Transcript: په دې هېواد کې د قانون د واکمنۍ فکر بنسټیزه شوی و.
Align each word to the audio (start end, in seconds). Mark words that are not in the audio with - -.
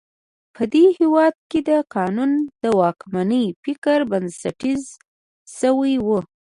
په 0.55 0.63
دې 0.73 0.85
هېواد 0.99 1.35
کې 1.49 1.59
د 1.69 1.71
قانون 1.95 2.31
د 2.63 2.65
واکمنۍ 2.79 3.45
فکر 3.63 3.97
بنسټیزه 4.11 4.89
شوی 5.59 5.95
و. 6.05 6.07